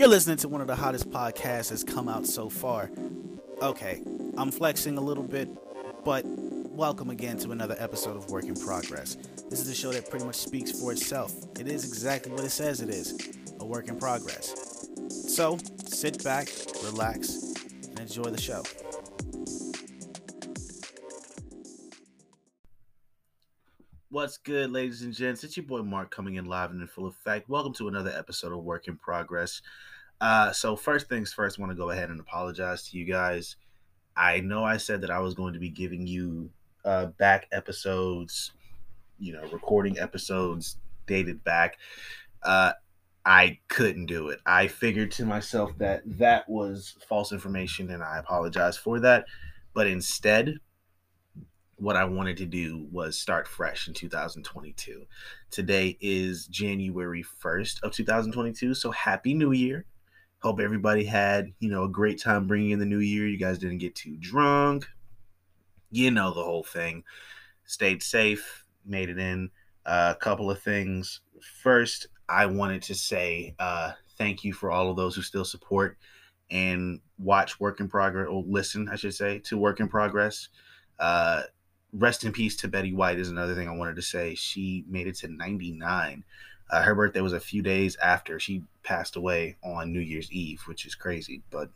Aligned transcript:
You're 0.00 0.08
listening 0.08 0.38
to 0.38 0.48
one 0.48 0.62
of 0.62 0.66
the 0.66 0.76
hottest 0.76 1.10
podcasts 1.10 1.68
that's 1.68 1.84
come 1.84 2.08
out 2.08 2.24
so 2.26 2.48
far. 2.48 2.90
Okay, 3.60 4.02
I'm 4.38 4.50
flexing 4.50 4.96
a 4.96 5.00
little 5.02 5.22
bit, 5.22 5.50
but 6.06 6.24
welcome 6.24 7.10
again 7.10 7.36
to 7.40 7.50
another 7.50 7.76
episode 7.78 8.16
of 8.16 8.30
Work 8.30 8.44
in 8.44 8.54
Progress. 8.54 9.18
This 9.50 9.60
is 9.60 9.68
a 9.68 9.74
show 9.74 9.92
that 9.92 10.08
pretty 10.08 10.24
much 10.24 10.36
speaks 10.36 10.72
for 10.72 10.90
itself. 10.90 11.34
It 11.58 11.68
is 11.68 11.84
exactly 11.84 12.32
what 12.32 12.44
it 12.44 12.48
says 12.48 12.80
it 12.80 12.88
is 12.88 13.36
a 13.60 13.66
work 13.66 13.88
in 13.88 13.98
progress. 13.98 14.88
So 15.10 15.58
sit 15.84 16.24
back, 16.24 16.48
relax, 16.82 17.52
and 17.90 18.00
enjoy 18.00 18.30
the 18.30 18.40
show. 18.40 18.62
What's 24.12 24.38
good, 24.38 24.72
ladies 24.72 25.02
and 25.02 25.14
gents? 25.14 25.44
It's 25.44 25.56
your 25.56 25.66
boy 25.66 25.82
Mark 25.82 26.10
coming 26.10 26.34
in 26.34 26.44
live 26.44 26.72
and 26.72 26.80
in 26.80 26.88
full 26.88 27.06
effect. 27.06 27.48
Welcome 27.48 27.72
to 27.74 27.86
another 27.86 28.10
episode 28.10 28.50
of 28.50 28.64
Work 28.64 28.88
in 28.88 28.96
Progress. 28.96 29.62
Uh, 30.20 30.50
so, 30.50 30.74
first 30.74 31.08
things 31.08 31.32
first, 31.32 31.56
I 31.56 31.62
want 31.62 31.70
to 31.70 31.80
go 31.80 31.90
ahead 31.90 32.10
and 32.10 32.18
apologize 32.18 32.90
to 32.90 32.98
you 32.98 33.04
guys. 33.04 33.54
I 34.16 34.40
know 34.40 34.64
I 34.64 34.78
said 34.78 35.02
that 35.02 35.12
I 35.12 35.20
was 35.20 35.34
going 35.34 35.52
to 35.52 35.60
be 35.60 35.68
giving 35.68 36.08
you 36.08 36.50
uh, 36.84 37.06
back 37.06 37.46
episodes, 37.52 38.50
you 39.20 39.32
know, 39.32 39.44
recording 39.52 40.00
episodes 40.00 40.78
dated 41.06 41.44
back. 41.44 41.78
Uh, 42.42 42.72
I 43.24 43.60
couldn't 43.68 44.06
do 44.06 44.30
it. 44.30 44.40
I 44.44 44.66
figured 44.66 45.12
to 45.12 45.24
myself 45.24 45.78
that 45.78 46.02
that 46.18 46.48
was 46.48 46.96
false 47.08 47.30
information, 47.30 47.92
and 47.92 48.02
I 48.02 48.18
apologize 48.18 48.76
for 48.76 48.98
that. 48.98 49.26
But 49.72 49.86
instead, 49.86 50.56
what 51.80 51.96
I 51.96 52.04
wanted 52.04 52.36
to 52.36 52.46
do 52.46 52.86
was 52.92 53.18
start 53.18 53.48
fresh 53.48 53.88
in 53.88 53.94
2022. 53.94 55.06
Today 55.50 55.96
is 56.00 56.46
January 56.46 57.24
1st 57.42 57.82
of 57.82 57.92
2022, 57.92 58.74
so 58.74 58.90
happy 58.90 59.32
new 59.32 59.52
year. 59.52 59.86
Hope 60.42 60.60
everybody 60.60 61.04
had, 61.04 61.52
you 61.58 61.70
know, 61.70 61.84
a 61.84 61.88
great 61.88 62.20
time 62.20 62.46
bringing 62.46 62.70
in 62.70 62.78
the 62.78 62.84
new 62.84 62.98
year. 62.98 63.26
You 63.26 63.38
guys 63.38 63.58
didn't 63.58 63.78
get 63.78 63.94
too 63.94 64.16
drunk. 64.20 64.86
You 65.90 66.10
know 66.10 66.34
the 66.34 66.44
whole 66.44 66.64
thing. 66.64 67.02
Stayed 67.64 68.02
safe, 68.02 68.64
made 68.84 69.08
it 69.08 69.18
in. 69.18 69.50
A 69.86 69.90
uh, 69.90 70.14
couple 70.14 70.50
of 70.50 70.60
things. 70.60 71.22
First, 71.62 72.08
I 72.28 72.44
wanted 72.44 72.82
to 72.82 72.94
say 72.94 73.54
uh, 73.58 73.92
thank 74.18 74.44
you 74.44 74.52
for 74.52 74.70
all 74.70 74.90
of 74.90 74.96
those 74.96 75.16
who 75.16 75.22
still 75.22 75.46
support 75.46 75.96
and 76.50 77.00
watch 77.18 77.58
Work 77.58 77.80
in 77.80 77.88
Progress, 77.88 78.28
or 78.28 78.44
listen, 78.46 78.86
I 78.92 78.96
should 78.96 79.14
say, 79.14 79.38
to 79.44 79.56
Work 79.56 79.80
in 79.80 79.88
Progress. 79.88 80.48
Uh, 80.98 81.42
rest 81.92 82.24
in 82.24 82.32
peace 82.32 82.56
to 82.56 82.68
Betty 82.68 82.92
White 82.92 83.18
is 83.18 83.30
another 83.30 83.54
thing 83.54 83.68
I 83.68 83.76
wanted 83.76 83.96
to 83.96 84.02
say. 84.02 84.34
She 84.34 84.84
made 84.88 85.06
it 85.06 85.16
to 85.16 85.28
99. 85.28 86.24
Uh, 86.70 86.82
her 86.82 86.94
birthday 86.94 87.20
was 87.20 87.32
a 87.32 87.40
few 87.40 87.62
days 87.62 87.96
after 87.96 88.38
she 88.38 88.62
passed 88.82 89.16
away 89.16 89.56
on 89.62 89.92
New 89.92 90.00
Year's 90.00 90.30
Eve, 90.30 90.62
which 90.66 90.86
is 90.86 90.94
crazy. 90.94 91.42
But 91.50 91.70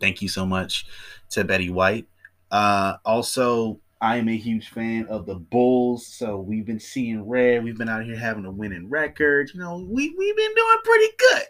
thank 0.00 0.20
you 0.20 0.28
so 0.28 0.44
much 0.44 0.86
to 1.30 1.44
Betty 1.44 1.70
White. 1.70 2.06
Uh, 2.50 2.96
also, 3.04 3.80
I 4.00 4.16
am 4.16 4.28
a 4.28 4.36
huge 4.36 4.68
fan 4.68 5.06
of 5.06 5.26
the 5.26 5.34
Bulls, 5.34 6.06
so 6.06 6.38
we've 6.38 6.66
been 6.66 6.80
seeing 6.80 7.26
red. 7.26 7.64
We've 7.64 7.78
been 7.78 7.88
out 7.88 8.04
here 8.04 8.16
having 8.16 8.44
a 8.44 8.50
winning 8.50 8.88
record. 8.88 9.50
You 9.52 9.60
know, 9.60 9.86
we 9.90 10.14
we've 10.16 10.36
been 10.36 10.54
doing 10.54 10.76
pretty 10.84 11.12
good. 11.18 11.42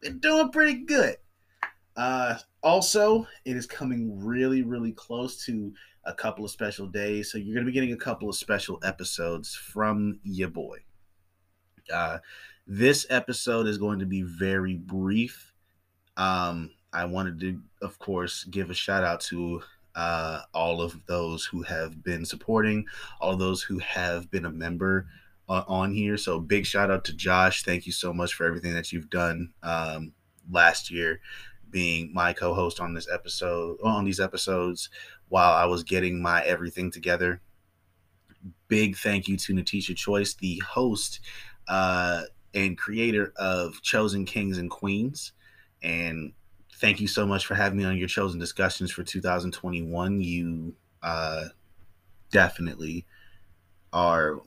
Been 0.00 0.18
doing 0.18 0.50
pretty 0.50 0.84
good. 0.84 1.16
Uh, 1.96 2.36
also, 2.62 3.26
it 3.44 3.56
is 3.56 3.66
coming 3.66 4.24
really, 4.24 4.62
really 4.62 4.92
close 4.92 5.44
to 5.46 5.72
a 6.04 6.14
couple 6.14 6.44
of 6.44 6.50
special 6.50 6.86
days. 6.86 7.30
So 7.30 7.38
you're 7.38 7.54
going 7.54 7.66
to 7.66 7.70
be 7.70 7.74
getting 7.74 7.92
a 7.92 7.96
couple 7.96 8.28
of 8.28 8.36
special 8.36 8.78
episodes 8.82 9.54
from 9.54 10.18
your 10.22 10.48
boy. 10.48 10.78
Uh, 11.92 12.18
this 12.66 13.06
episode 13.10 13.66
is 13.66 13.78
going 13.78 13.98
to 13.98 14.06
be 14.06 14.22
very 14.22 14.74
brief. 14.74 15.52
Um, 16.16 16.70
I 16.92 17.04
wanted 17.04 17.40
to, 17.40 17.60
of 17.82 17.98
course, 17.98 18.44
give 18.44 18.70
a 18.70 18.74
shout 18.74 19.04
out 19.04 19.20
to 19.22 19.62
uh, 19.94 20.42
all 20.54 20.80
of 20.80 20.96
those 21.06 21.44
who 21.44 21.62
have 21.62 22.02
been 22.02 22.24
supporting, 22.24 22.86
all 23.20 23.36
those 23.36 23.62
who 23.62 23.78
have 23.78 24.30
been 24.30 24.44
a 24.44 24.50
member 24.50 25.06
uh, 25.48 25.64
on 25.66 25.92
here. 25.92 26.16
So 26.16 26.38
big 26.38 26.66
shout 26.66 26.90
out 26.90 27.04
to 27.06 27.12
Josh. 27.12 27.62
Thank 27.62 27.86
you 27.86 27.92
so 27.92 28.12
much 28.12 28.34
for 28.34 28.46
everything 28.46 28.74
that 28.74 28.92
you've 28.92 29.10
done 29.10 29.52
um, 29.62 30.12
last 30.50 30.90
year, 30.90 31.20
being 31.70 32.12
my 32.12 32.32
co-host 32.32 32.80
on 32.80 32.94
this 32.94 33.08
episode 33.12 33.78
on 33.82 34.04
these 34.04 34.20
episodes 34.20 34.90
while 35.28 35.52
I 35.52 35.66
was 35.66 35.82
getting 35.82 36.20
my 36.20 36.42
everything 36.42 36.90
together. 36.90 37.40
Big 38.68 38.96
thank 38.96 39.28
you 39.28 39.36
to 39.36 39.54
Natisha 39.54 39.96
Choice, 39.96 40.34
the 40.34 40.62
host 40.66 41.20
uh, 41.68 42.22
and 42.54 42.76
creator 42.76 43.32
of 43.36 43.80
Chosen 43.82 44.24
Kings 44.24 44.58
and 44.58 44.70
Queens. 44.70 45.32
And 45.82 46.32
thank 46.76 47.00
you 47.00 47.08
so 47.08 47.26
much 47.26 47.46
for 47.46 47.54
having 47.54 47.78
me 47.78 47.84
on 47.84 47.96
your 47.96 48.08
chosen 48.08 48.38
discussions 48.38 48.90
for 48.90 49.02
2021. 49.02 50.20
You 50.20 50.74
uh, 51.02 51.44
definitely 52.30 53.06
are 53.92 54.40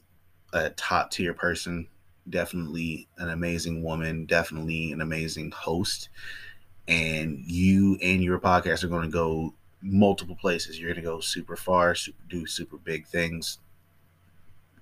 a 0.53 0.69
top 0.71 1.11
tier 1.11 1.33
person, 1.33 1.87
definitely 2.29 3.07
an 3.17 3.29
amazing 3.29 3.83
woman, 3.83 4.25
definitely 4.25 4.91
an 4.91 5.01
amazing 5.01 5.51
host. 5.51 6.09
And 6.91 7.39
you 7.45 7.97
and 8.01 8.21
your 8.21 8.37
podcast 8.37 8.83
are 8.83 8.89
going 8.89 9.03
to 9.03 9.09
go 9.09 9.53
multiple 9.81 10.35
places. 10.35 10.77
You're 10.77 10.89
going 10.89 11.03
to 11.03 11.09
go 11.09 11.21
super 11.21 11.55
far, 11.55 11.95
super, 11.95 12.17
do 12.29 12.45
super 12.45 12.75
big 12.77 13.07
things. 13.07 13.59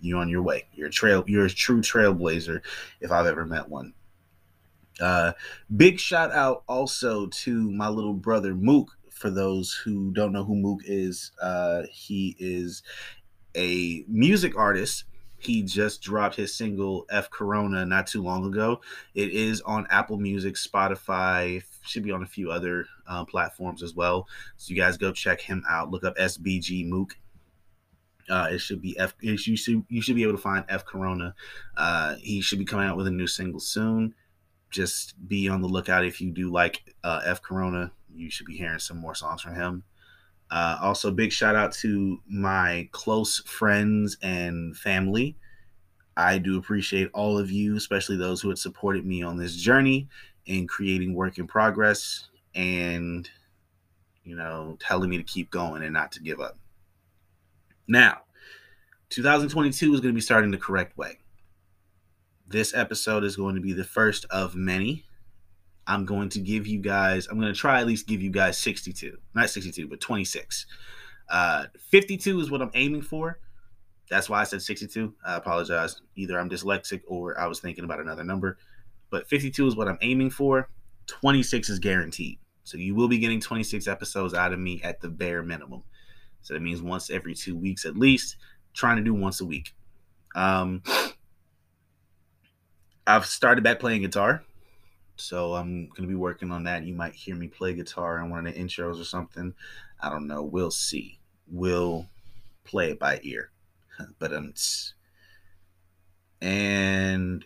You're 0.01 0.19
on 0.19 0.27
your 0.27 0.41
way. 0.41 0.65
You're 0.73 0.87
a 0.87 0.91
trail. 0.91 1.23
You're 1.27 1.45
a 1.45 1.49
true 1.49 1.81
trailblazer, 1.81 2.61
if 2.99 3.11
I've 3.11 3.27
ever 3.27 3.45
met 3.45 3.69
one. 3.69 3.93
Uh, 4.99 5.33
big 5.77 5.99
shout 5.99 6.31
out 6.31 6.63
also 6.67 7.27
to 7.27 7.69
my 7.71 7.87
little 7.87 8.13
brother 8.13 8.55
Mook. 8.55 8.97
For 9.11 9.29
those 9.29 9.73
who 9.73 10.11
don't 10.11 10.31
know 10.31 10.45
who 10.45 10.55
Mook 10.55 10.79
is, 10.85 11.31
uh, 11.41 11.83
he 11.91 12.35
is 12.39 12.81
a 13.55 14.03
music 14.07 14.57
artist. 14.57 15.03
He 15.37 15.61
just 15.61 16.01
dropped 16.01 16.35
his 16.35 16.53
single 16.55 17.05
F 17.09 17.29
Corona 17.29 17.85
not 17.85 18.07
too 18.07 18.23
long 18.23 18.45
ago. 18.45 18.81
It 19.15 19.31
is 19.31 19.61
on 19.61 19.87
Apple 19.89 20.17
Music, 20.17 20.55
Spotify, 20.55 21.63
should 21.81 22.03
be 22.03 22.11
on 22.11 22.23
a 22.23 22.27
few 22.27 22.51
other 22.51 22.85
uh, 23.07 23.25
platforms 23.25 23.83
as 23.83 23.95
well. 23.95 24.27
So 24.57 24.73
you 24.73 24.79
guys 24.79 24.97
go 24.97 25.11
check 25.11 25.41
him 25.41 25.63
out. 25.69 25.91
Look 25.91 26.03
up 26.03 26.15
SBG 26.17 26.87
Mook. 26.87 27.17
Uh, 28.29 28.49
it 28.51 28.59
should 28.59 28.81
be 28.81 28.97
F. 28.99 29.15
You 29.21 29.37
should 29.37 29.83
you 29.89 30.01
should 30.01 30.15
be 30.15 30.23
able 30.23 30.33
to 30.33 30.41
find 30.41 30.63
F 30.69 30.85
Corona. 30.85 31.33
Uh, 31.75 32.15
he 32.19 32.41
should 32.41 32.59
be 32.59 32.65
coming 32.65 32.87
out 32.87 32.97
with 32.97 33.07
a 33.07 33.11
new 33.11 33.27
single 33.27 33.59
soon 33.59 34.13
just 34.69 35.15
be 35.27 35.49
on 35.49 35.61
the 35.61 35.67
lookout 35.67 36.05
if 36.05 36.21
you 36.21 36.31
do 36.31 36.51
like 36.51 36.95
uh, 37.03 37.21
F 37.25 37.41
Corona. 37.41 37.91
You 38.13 38.29
should 38.29 38.45
be 38.45 38.57
hearing 38.57 38.79
some 38.79 38.97
more 38.97 39.15
songs 39.15 39.41
from 39.41 39.55
him. 39.55 39.83
Uh, 40.51 40.77
also, 40.81 41.11
big 41.11 41.31
shout 41.31 41.55
out 41.55 41.71
to 41.73 42.21
my 42.27 42.87
close 42.91 43.39
friends 43.39 44.17
and 44.21 44.75
family. 44.75 45.35
I 46.17 46.37
do 46.37 46.57
appreciate 46.57 47.09
all 47.13 47.37
of 47.37 47.51
you, 47.51 47.75
especially 47.77 48.17
those 48.17 48.41
who 48.41 48.49
had 48.49 48.57
supported 48.57 49.05
me 49.05 49.21
on 49.21 49.37
this 49.37 49.55
journey 49.55 50.07
in 50.49 50.67
creating 50.67 51.13
work 51.13 51.37
in 51.37 51.45
progress 51.45 52.27
and, 52.55 53.29
you 54.23 54.35
know, 54.35 54.75
telling 54.79 55.07
me 55.07 55.17
to 55.17 55.23
keep 55.23 55.51
going 55.51 55.83
and 55.83 55.93
not 55.93 56.11
to 56.11 56.21
give 56.21 56.41
up. 56.41 56.57
Now, 57.87 58.21
2022 59.09 59.93
is 59.93 59.99
going 60.01 60.11
to 60.11 60.15
be 60.15 60.21
starting 60.21 60.49
the 60.49 60.57
correct 60.57 60.97
way. 60.97 61.19
This 62.47 62.73
episode 62.73 63.23
is 63.23 63.35
going 63.35 63.53
to 63.55 63.61
be 63.61 63.73
the 63.73 63.83
first 63.83 64.25
of 64.31 64.55
many. 64.55 65.05
I'm 65.85 66.03
going 66.03 66.29
to 66.29 66.39
give 66.39 66.65
you 66.65 66.79
guys, 66.79 67.27
I'm 67.27 67.39
going 67.39 67.53
to 67.53 67.59
try 67.59 67.79
at 67.79 67.85
least 67.87 68.07
give 68.07 68.23
you 68.23 68.31
guys 68.31 68.57
62. 68.57 69.17
Not 69.35 69.51
62, 69.51 69.87
but 69.87 70.01
26. 70.01 70.65
Uh, 71.29 71.65
52 71.91 72.39
is 72.39 72.49
what 72.49 72.63
I'm 72.63 72.71
aiming 72.73 73.03
for. 73.03 73.37
That's 74.09 74.27
why 74.27 74.41
I 74.41 74.45
said 74.45 74.63
62. 74.63 75.13
I 75.23 75.35
apologize. 75.35 76.01
Either 76.15 76.39
I'm 76.39 76.49
dyslexic 76.49 77.01
or 77.05 77.39
I 77.39 77.45
was 77.45 77.59
thinking 77.59 77.83
about 77.83 77.99
another 77.99 78.23
number. 78.23 78.57
But 79.09 79.27
52 79.27 79.67
is 79.67 79.75
what 79.75 79.87
I'm 79.87 79.97
aiming 80.01 80.29
for. 80.29 80.69
26 81.07 81.69
is 81.69 81.79
guaranteed. 81.79 82.39
So 82.63 82.77
you 82.77 82.93
will 82.93 83.07
be 83.07 83.17
getting 83.17 83.39
26 83.39 83.87
episodes 83.87 84.33
out 84.33 84.53
of 84.53 84.59
me 84.59 84.81
at 84.83 85.01
the 85.01 85.09
bare 85.09 85.41
minimum. 85.41 85.83
So 86.41 86.53
that 86.53 86.61
means 86.61 86.81
once 86.81 87.09
every 87.09 87.33
two 87.33 87.57
weeks 87.57 87.85
at 87.85 87.97
least, 87.97 88.37
trying 88.73 88.97
to 88.97 89.03
do 89.03 89.13
once 89.13 89.41
a 89.41 89.45
week. 89.45 89.73
Um, 90.35 90.83
I've 93.07 93.25
started 93.25 93.63
back 93.63 93.79
playing 93.79 94.01
guitar. 94.03 94.43
So 95.15 95.55
I'm 95.55 95.87
going 95.87 96.03
to 96.03 96.07
be 96.07 96.15
working 96.15 96.51
on 96.51 96.63
that. 96.63 96.85
You 96.85 96.93
might 96.93 97.13
hear 97.13 97.35
me 97.35 97.47
play 97.47 97.73
guitar 97.73 98.19
in 98.19 98.29
one 98.29 98.45
of 98.45 98.53
the 98.53 98.59
intros 98.59 99.01
or 99.01 99.03
something. 99.03 99.53
I 99.99 100.09
don't 100.09 100.27
know. 100.27 100.43
We'll 100.43 100.71
see. 100.71 101.19
We'll 101.47 102.07
play 102.63 102.91
it 102.91 102.99
by 102.99 103.19
ear. 103.23 103.51
but 104.19 104.33
um 104.33 104.53
and 106.41 107.45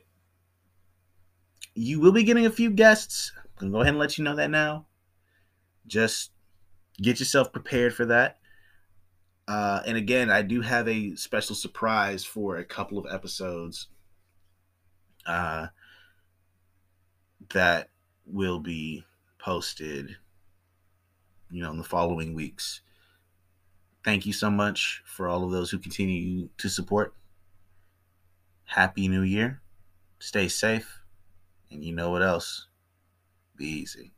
you 1.75 2.00
will 2.00 2.12
be 2.12 2.24
getting 2.24 2.46
a 2.46 2.52
few 2.52 2.70
guests. 2.70 3.31
I'm 3.36 3.70
going 3.70 3.72
to 3.72 3.75
go 3.78 3.81
ahead 3.81 3.94
and 3.94 4.00
let 4.00 4.18
you 4.18 4.24
know 4.24 4.36
that 4.36 4.50
now. 4.50 4.86
Just 5.88 6.31
get 7.02 7.20
yourself 7.20 7.52
prepared 7.52 7.94
for 7.94 8.06
that. 8.06 8.40
Uh, 9.48 9.81
and 9.86 9.98
again, 9.98 10.30
I 10.30 10.42
do 10.42 10.62
have 10.62 10.88
a 10.88 11.16
special 11.16 11.56
surprise 11.56 12.24
for 12.24 12.58
a 12.58 12.64
couple 12.64 12.98
of 12.98 13.12
episodes 13.12 13.88
uh, 15.25 15.68
that 17.54 17.90
will 18.26 18.60
be 18.60 19.04
posted, 19.40 20.16
you 21.52 21.62
know, 21.62 21.72
in 21.72 21.78
the 21.78 21.84
following 21.84 22.34
weeks. 22.34 22.81
Thank 24.06 24.26
you 24.26 24.34
so 24.34 24.50
much 24.50 25.02
for 25.06 25.28
all 25.28 25.44
of 25.44 25.52
those 25.52 25.72
who 25.72 25.80
continue 25.80 26.50
to 26.58 26.69
support. 26.69 27.14
Happy 28.66 29.08
New 29.08 29.22
Year. 29.22 29.62
Stay 30.19 30.48
safe. 30.48 31.03
And 31.74 31.84
you 31.84 31.92
know 31.92 32.12
what 32.12 32.22
else? 32.22 32.68
Be 33.58 33.66
easy. 33.66 34.14